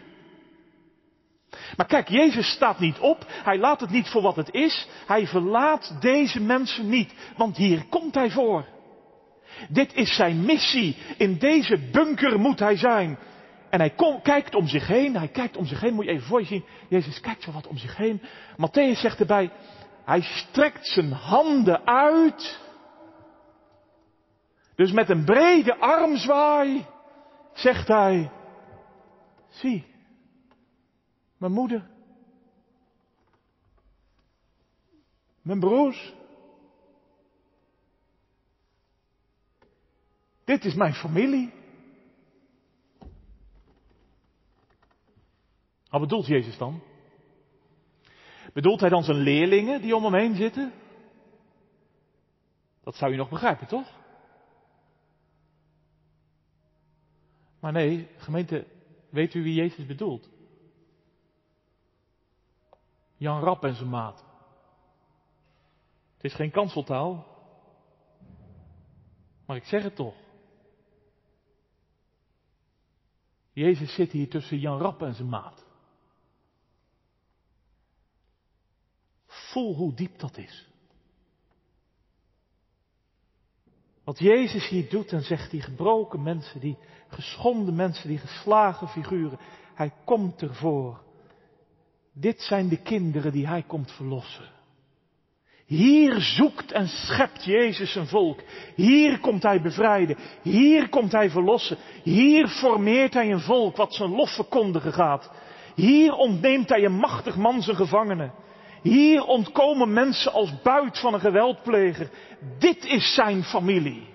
[1.78, 5.28] Maar kijk, Jezus staat niet op, hij laat het niet voor wat het is, hij
[5.28, 8.66] verlaat deze mensen niet, want hier komt hij voor.
[9.70, 13.18] Dit is zijn missie, in deze bunker moet hij zijn.
[13.76, 16.40] En hij kijkt om zich heen, hij kijkt om zich heen, moet je even voor
[16.40, 18.22] je zien, Jezus kijkt zo wat om zich heen.
[18.58, 19.52] Matthäus zegt erbij,
[20.06, 22.60] hij strekt zijn handen uit.
[24.76, 26.86] Dus met een brede armzwaai
[27.54, 28.32] zegt hij,
[29.50, 29.86] zie,
[31.38, 31.88] mijn moeder.
[35.42, 36.14] Mijn broers.
[40.46, 41.55] Dit is mijn familie.
[45.96, 46.82] Wat bedoelt Jezus dan?
[48.54, 50.74] Bedoelt hij dan zijn leerlingen die om hem heen zitten?
[52.84, 53.88] Dat zou je nog begrijpen, toch?
[57.60, 58.68] Maar nee, gemeente,
[59.10, 60.30] weet u wie Jezus bedoelt?
[63.18, 64.24] Jan Rap en zijn maat.
[66.16, 67.26] Het is geen kanseltaal.
[69.46, 70.16] Maar ik zeg het toch.
[73.52, 75.65] Jezus zit hier tussen Jan Rap en zijn maat.
[79.56, 80.68] Voel hoe diep dat is.
[84.04, 89.40] Wat Jezus hier doet en zegt, die gebroken mensen, die geschonden mensen, die geslagen figuren,
[89.74, 91.04] hij komt ervoor
[92.14, 94.50] dit zijn de kinderen die hij komt verlossen.
[95.66, 98.40] Hier zoekt en schept Jezus een volk.
[98.76, 100.18] Hier komt hij bevrijden.
[100.42, 101.78] Hier komt hij verlossen.
[102.04, 105.32] Hier formeert hij een volk wat zijn lof verkondigen gaat.
[105.76, 108.34] Hier ontneemt hij een machtig man zijn gevangenen.
[108.86, 112.10] Hier ontkomen mensen als buit van een geweldpleger.
[112.60, 114.08] Dit is zijn familie.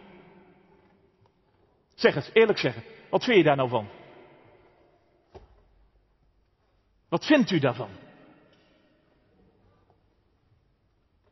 [1.95, 2.83] Zeg het, eerlijk zeggen.
[3.11, 3.89] Wat vind je daar nou van?
[7.09, 7.91] Wat vindt u daarvan?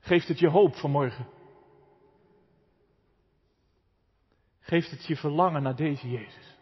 [0.00, 1.28] Geeft het je hoop vanmorgen?
[4.60, 6.56] Geeft het je verlangen naar deze Jezus?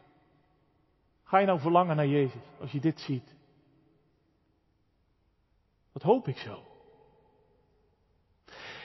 [1.25, 3.36] Ga je nou verlangen naar Jezus als je dit ziet?
[5.97, 6.63] Dat hoop ik zo.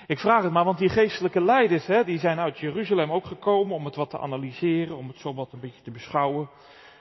[0.08, 3.76] Ik vraag het maar, want die geestelijke leiders, hè, die zijn uit Jeruzalem ook gekomen
[3.76, 6.50] om het wat te analyseren, om het zo wat een beetje te beschouwen.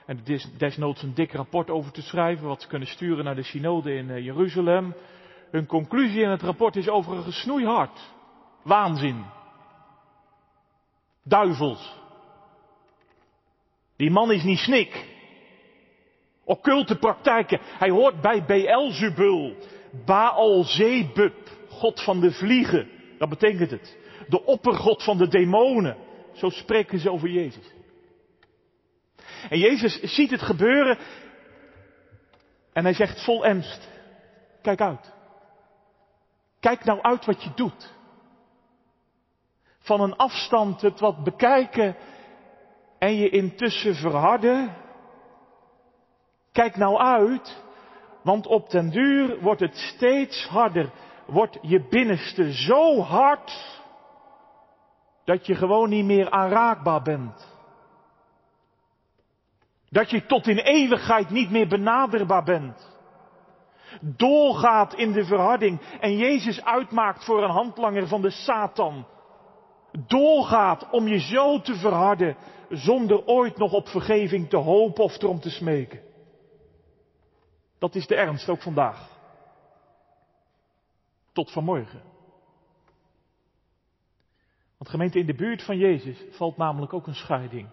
[0.05, 0.23] En
[0.57, 4.09] desnoods een dik rapport over te schrijven, wat ze kunnen sturen naar de synode in
[4.09, 4.95] eh, Jeruzalem.
[5.51, 8.13] Hun conclusie in het rapport is overigens snoeihard.
[8.63, 9.25] Waanzin.
[11.23, 11.99] Duivels.
[13.95, 15.05] Die man is niet snik.
[16.43, 17.59] Occulte praktijken.
[17.61, 19.55] Hij hoort bij Beelzebul.
[20.05, 21.49] Baal Zebub.
[21.69, 22.89] God van de vliegen.
[23.17, 23.97] Dat betekent het.
[24.27, 25.97] De oppergod van de demonen.
[26.33, 27.73] Zo spreken ze over Jezus.
[29.49, 30.97] En Jezus ziet het gebeuren.
[32.73, 33.89] En hij zegt vol ernst.
[34.61, 35.13] Kijk uit.
[36.59, 37.93] Kijk nou uit wat je doet.
[39.79, 41.95] Van een afstand het wat bekijken
[42.99, 44.75] en je intussen verharden.
[46.51, 47.63] Kijk nou uit,
[48.21, 50.91] want op den duur wordt het steeds harder.
[51.27, 53.79] Wordt je binnenste zo hard
[55.23, 57.49] dat je gewoon niet meer aanraakbaar bent.
[59.89, 62.91] Dat je tot in eeuwigheid niet meer benaderbaar bent
[64.01, 69.05] doorgaat in de verharding en Jezus uitmaakt voor een handlanger van de Satan,
[70.07, 72.35] doorgaat om je zo te verharden
[72.69, 75.99] zonder ooit nog op vergeving te hopen of erom te smeken.
[77.81, 79.19] Dat is de ernst ook vandaag.
[81.31, 82.01] Tot vanmorgen.
[84.77, 87.69] Want gemeente, in de buurt van Jezus valt namelijk ook een scheiding.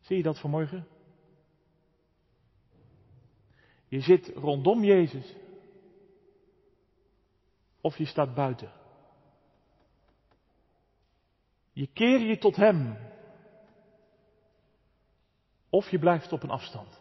[0.00, 0.88] Zie je dat vanmorgen?
[3.86, 5.34] Je zit rondom Jezus.
[7.80, 8.72] Of je staat buiten.
[11.72, 12.98] Je keer je tot Hem.
[15.68, 16.97] Of je blijft op een afstand.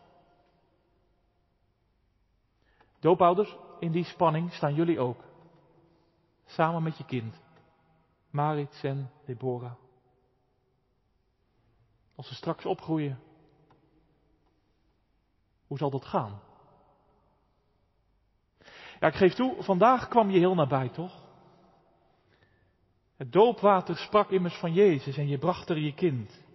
[3.07, 5.23] Doopouders, in die spanning staan jullie ook.
[6.45, 7.41] Samen met je kind.
[8.29, 9.73] Marit en Deborah.
[12.15, 13.19] Als ze straks opgroeien.
[15.67, 16.39] Hoe zal dat gaan?
[18.99, 21.25] Ja, ik geef toe, vandaag kwam je heel nabij, toch?
[23.15, 26.45] Het doopwater sprak immers van Jezus en je bracht er je kind.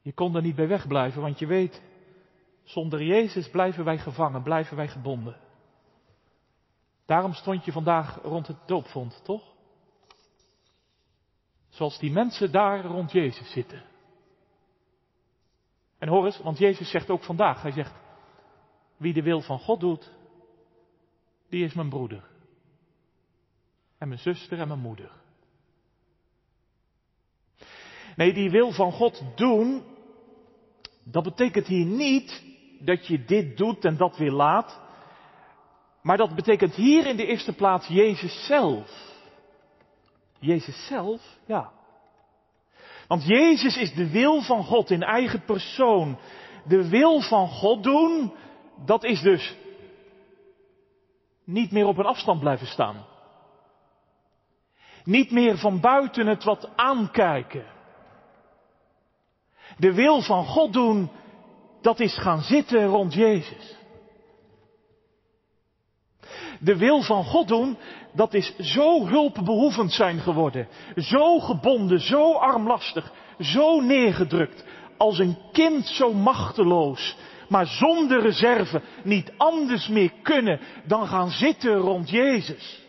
[0.00, 1.82] Je kon er niet bij wegblijven, want je weet,
[2.68, 5.36] zonder Jezus blijven wij gevangen, blijven wij gebonden.
[7.06, 9.42] Daarom stond je vandaag rond het doopvond, toch?
[11.68, 13.84] Zoals die mensen daar rond Jezus zitten.
[15.98, 17.94] En hoor eens, want Jezus zegt ook vandaag, hij zegt,
[18.96, 20.10] wie de wil van God doet,
[21.48, 22.24] die is mijn broeder.
[23.98, 25.10] En mijn zuster en mijn moeder.
[28.16, 29.84] Nee, die wil van God doen,
[31.02, 32.47] dat betekent hier niet
[32.78, 34.80] dat je dit doet en dat weer laat.
[36.02, 39.16] Maar dat betekent hier in de eerste plaats Jezus zelf.
[40.38, 41.70] Jezus zelf, ja.
[43.08, 46.18] Want Jezus is de wil van God in eigen persoon.
[46.64, 48.32] De wil van God doen,
[48.84, 49.56] dat is dus
[51.44, 53.06] niet meer op een afstand blijven staan.
[55.04, 57.64] Niet meer van buiten het wat aankijken.
[59.76, 61.10] De wil van God doen,
[61.80, 63.76] dat is gaan zitten rond Jezus.
[66.60, 67.76] De wil van God doen,
[68.12, 70.68] dat is zo hulpbehoevend zijn geworden.
[70.96, 74.64] Zo gebonden, zo armlastig, zo neergedrukt.
[74.96, 77.16] Als een kind zo machteloos
[77.48, 82.86] maar zonder reserve niet anders meer kunnen dan gaan zitten rond Jezus.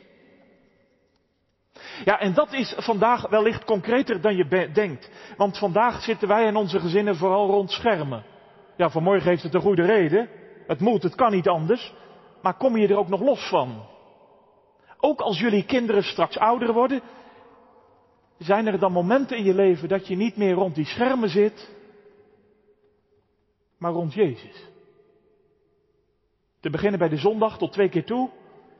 [2.05, 5.09] Ja, en dat is vandaag wellicht concreter dan je denkt.
[5.37, 8.23] Want vandaag zitten wij en onze gezinnen vooral rond schermen.
[8.79, 10.29] Ja, vanmorgen heeft het een goede reden.
[10.67, 11.93] Het moet, het kan niet anders.
[12.41, 13.85] Maar kom je er ook nog los van?
[14.99, 17.01] Ook als jullie kinderen straks ouder worden,
[18.37, 21.75] zijn er dan momenten in je leven dat je niet meer rond die schermen zit,
[23.77, 24.67] maar rond Jezus.
[26.59, 28.29] Te beginnen bij de zondag tot twee keer toe,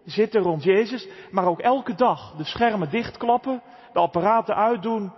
[0.05, 3.61] zitten rond Jezus, maar ook elke dag de schermen dichtklappen,
[3.93, 5.13] de apparaten uitdoen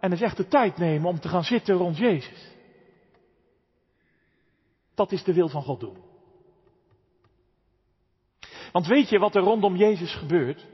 [0.00, 2.49] en eens echt de tijd nemen om te gaan zitten rond Jezus.
[4.94, 5.96] Dat is de wil van God doen.
[8.72, 10.66] Want weet je wat er rondom Jezus gebeurt?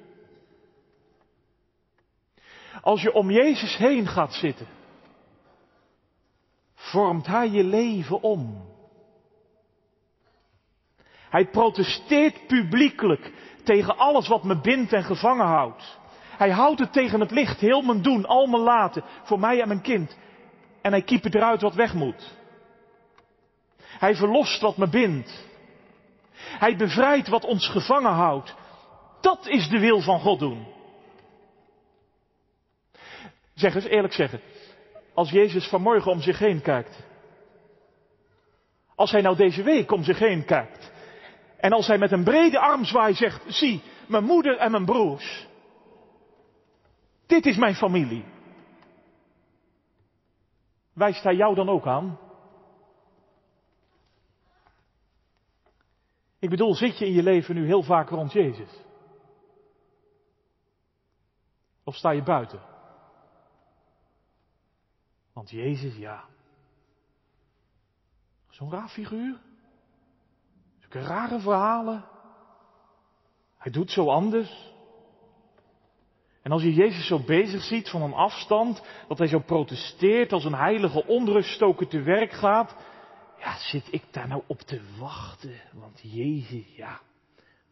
[2.80, 4.66] Als je om Jezus heen gaat zitten,
[6.74, 8.64] vormt Hij je leven om.
[11.28, 13.32] Hij protesteert publiekelijk
[13.64, 15.98] tegen alles wat me bindt en gevangen houdt.
[16.36, 19.68] Hij houdt het tegen het licht, heel mijn doen, al mijn laten, voor mij en
[19.68, 20.16] mijn kind.
[20.82, 22.34] En hij kiepert eruit wat weg moet.
[23.98, 25.44] Hij verlost wat me bindt.
[26.36, 28.54] Hij bevrijdt wat ons gevangen houdt.
[29.20, 30.66] Dat is de wil van God doen.
[33.54, 34.40] Zeg eens eerlijk zeggen,
[35.14, 37.04] als Jezus vanmorgen om zich heen kijkt.
[38.94, 40.92] Als hij nou deze week om zich heen kijkt.
[41.56, 45.46] En als hij met een brede armzwaai zegt, zie, mijn moeder en mijn broers.
[47.26, 48.24] Dit is mijn familie.
[50.92, 52.18] Wijst hij jou dan ook aan?
[56.46, 58.70] Ik bedoel, zit je in je leven nu heel vaak rond Jezus?
[61.84, 62.60] Of sta je buiten?
[65.32, 66.24] Want Jezus, ja.
[68.48, 69.40] Zo'n raar figuur.
[70.78, 72.04] Zulke rare verhalen.
[73.56, 74.74] Hij doet zo anders.
[76.42, 80.44] En als je Jezus zo bezig ziet van een afstand, dat hij zo protesteert als
[80.44, 82.76] een heilige onruststoker te werk gaat,
[83.38, 85.60] ja, zit ik daar nou op te wachten?
[85.72, 87.00] Want Jezus, ja,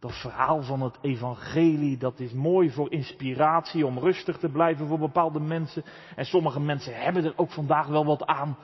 [0.05, 4.99] dat verhaal van het evangelie, dat is mooi voor inspiratie om rustig te blijven voor
[4.99, 5.85] bepaalde mensen.
[6.17, 8.59] En sommige mensen hebben er ook vandaag wel wat aan.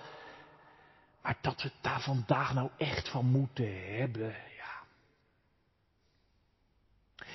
[1.22, 4.82] Maar dat we het daar vandaag nou echt van moeten hebben, ja.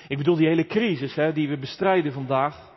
[0.08, 2.74] Ik bedoel die hele crisis hè, die we bestrijden vandaag.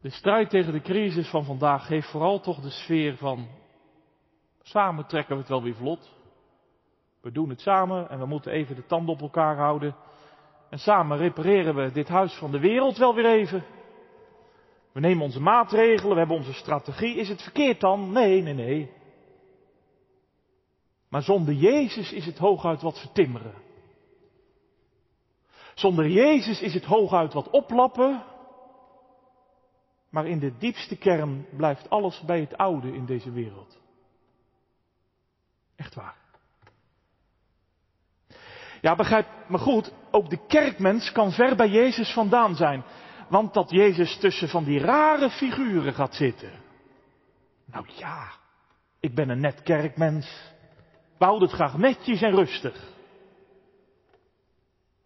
[0.00, 3.48] De strijd tegen de crisis van vandaag heeft vooral toch de sfeer van
[4.70, 6.10] samen trekken we het wel weer vlot.
[7.20, 9.96] We doen het samen en we moeten even de tanden op elkaar houden.
[10.70, 13.64] En samen repareren we dit huis van de wereld wel weer even.
[14.92, 17.14] We nemen onze maatregelen, we hebben onze strategie.
[17.14, 18.12] Is het verkeerd dan?
[18.12, 18.92] Nee, nee, nee.
[21.08, 23.54] Maar zonder Jezus is het hooguit wat vertimmeren.
[25.74, 28.24] Zonder Jezus is het hooguit wat oplappen.
[30.10, 33.79] Maar in de diepste kern blijft alles bij het oude in deze wereld.
[35.80, 36.16] Echt waar.
[38.80, 42.84] Ja, begrijp me goed, ook de kerkmens kan ver bij Jezus vandaan zijn.
[43.28, 46.52] Want dat Jezus tussen van die rare figuren gaat zitten.
[47.64, 48.30] Nou ja,
[49.00, 50.52] ik ben een net kerkmens.
[51.18, 52.88] We houden het graag netjes en rustig.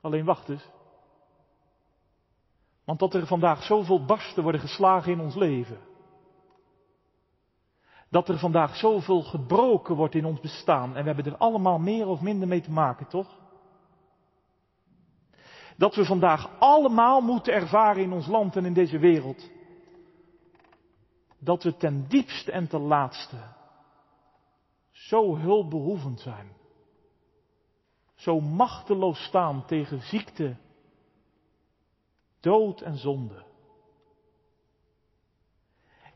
[0.00, 0.68] Alleen wacht eens.
[2.84, 5.78] Want dat er vandaag zoveel barsten worden geslagen in ons leven.
[8.14, 10.96] Dat er vandaag zoveel gebroken wordt in ons bestaan.
[10.96, 13.38] En we hebben er allemaal meer of minder mee te maken, toch?
[15.76, 19.50] Dat we vandaag allemaal moeten ervaren in ons land en in deze wereld.
[21.38, 23.36] Dat we ten diepste en ten laatste
[24.90, 26.52] zo hulpbehoevend zijn.
[28.14, 30.56] Zo machteloos staan tegen ziekte,
[32.40, 33.44] dood en zonde.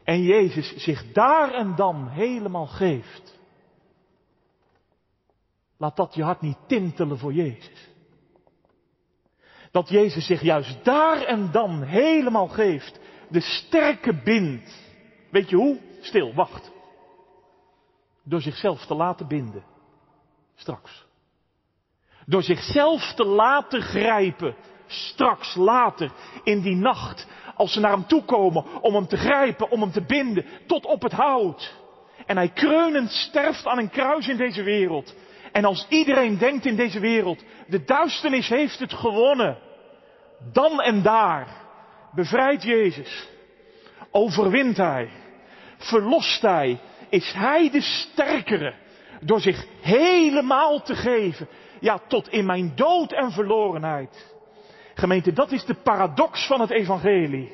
[0.08, 3.38] En Jezus zich daar en dan helemaal geeft.
[5.76, 7.88] Laat dat je hart niet tintelen voor Jezus.
[9.70, 13.00] Dat Jezus zich juist daar en dan helemaal geeft.
[13.30, 14.84] De sterke bindt.
[15.30, 15.80] Weet je hoe?
[16.00, 16.70] Stil, wacht.
[18.22, 19.64] Door zichzelf te laten binden.
[20.54, 21.06] Straks.
[22.26, 24.56] Door zichzelf te laten grijpen.
[24.88, 26.10] Straks, later,
[26.42, 27.26] in die nacht.
[27.54, 30.44] Als ze naar hem toe komen om hem te grijpen, om hem te binden.
[30.66, 31.74] Tot op het hout.
[32.26, 35.14] En hij kreunend sterft aan een kruis in deze wereld.
[35.52, 39.58] En als iedereen denkt in deze wereld, de duisternis heeft het gewonnen.
[40.52, 41.46] Dan en daar
[42.12, 43.28] bevrijdt Jezus.
[44.10, 45.10] Overwint hij.
[45.76, 46.78] Verlost hij.
[47.08, 48.74] Is hij de sterkere.
[49.20, 51.48] Door zich helemaal te geven.
[51.80, 54.36] Ja, tot in mijn dood en verlorenheid.
[54.98, 57.52] Gemeente, dat is de paradox van het evangelie.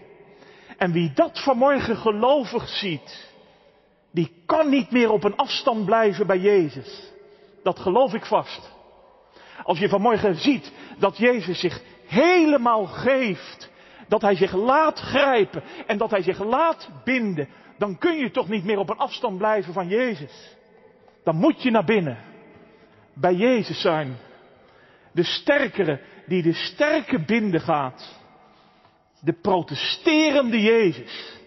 [0.76, 3.30] En wie dat vanmorgen gelovig ziet,
[4.12, 7.12] die kan niet meer op een afstand blijven bij Jezus.
[7.62, 8.72] Dat geloof ik vast.
[9.62, 13.70] Als je vanmorgen ziet dat Jezus zich helemaal geeft,
[14.08, 18.48] dat Hij zich laat grijpen en dat Hij zich laat binden, dan kun je toch
[18.48, 20.56] niet meer op een afstand blijven van Jezus.
[21.24, 22.18] Dan moet je naar binnen,
[23.14, 24.16] bij Jezus zijn.
[25.12, 28.22] De sterkere die de sterke binden gaat.
[29.20, 31.40] De protesterende Jezus.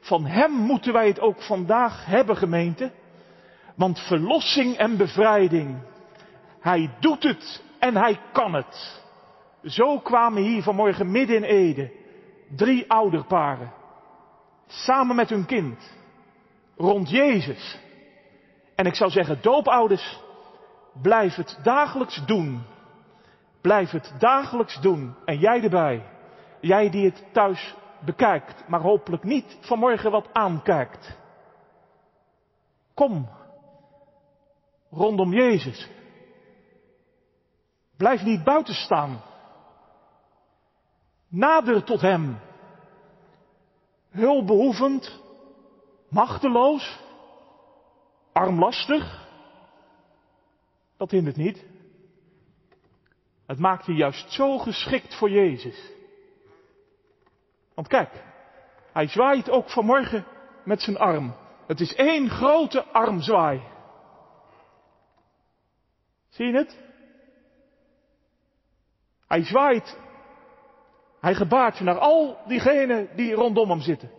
[0.00, 2.92] Van Hem moeten wij het ook vandaag hebben, gemeente.
[3.76, 5.78] Want verlossing en bevrijding,
[6.60, 9.02] Hij doet het en hij kan het.
[9.64, 11.98] Zo kwamen hier vanmorgen midden in Ede
[12.56, 13.72] drie ouderparen.
[14.66, 15.92] Samen met hun kind.
[16.76, 17.78] Rond Jezus.
[18.74, 20.20] En ik zou zeggen, doopouders,
[21.02, 22.62] blijf het dagelijks doen.
[23.60, 25.14] Blijf het dagelijks doen.
[25.24, 26.06] En jij erbij.
[26.60, 31.18] Jij die het thuis bekijkt, maar hopelijk niet vanmorgen wat aankijkt.
[32.94, 33.28] Kom
[34.90, 35.90] rondom Jezus.
[37.96, 39.22] Blijf niet buiten staan.
[41.28, 42.38] Nader tot Hem.
[44.10, 45.20] Hulpbehoevend,
[46.08, 47.00] machteloos,
[48.32, 49.28] armlastig.
[50.96, 51.69] Dat hindert niet.
[53.50, 55.92] Het maakt je juist zo geschikt voor Jezus.
[57.74, 58.24] Want kijk,
[58.92, 60.26] hij zwaait ook vanmorgen
[60.64, 61.34] met zijn arm.
[61.66, 63.62] Het is één grote armzwaai.
[66.28, 66.78] Zie je het?
[69.26, 69.98] Hij zwaait.
[71.20, 74.10] Hij gebaart naar al diegenen die rondom hem zitten.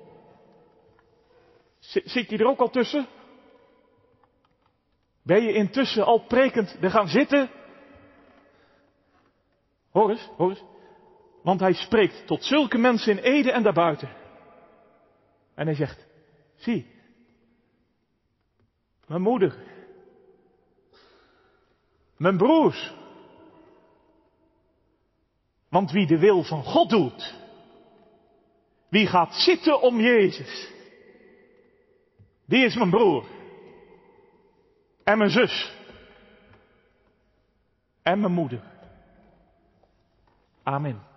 [1.80, 3.08] Zit je er ook al tussen?
[5.24, 7.50] Ben je intussen al prekend er gaan zitten?
[9.92, 10.64] Hoor eens.
[11.44, 14.10] Want hij spreekt tot zulke mensen in Ede en daarbuiten.
[15.56, 16.06] En hij zegt,
[16.56, 16.88] zie,
[19.08, 19.56] mijn moeder,
[22.18, 22.94] mijn broers.
[25.70, 27.36] Want wie de wil van God doet,
[28.90, 30.70] wie gaat zitten om Jezus,
[32.46, 33.26] die is mijn broer.
[35.04, 35.76] En mijn zus.
[38.02, 38.71] En mijn moeder.
[40.72, 41.11] Amin.